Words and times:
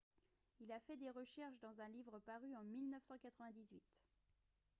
il 0.61 0.71
a 0.71 0.79
fait 0.79 0.97
des 0.97 1.11
recherches 1.11 1.59
dans 1.59 1.79
un 1.79 1.87
livre 1.89 2.17
paru 2.17 2.55
en 2.55 2.63
1998 2.63 3.79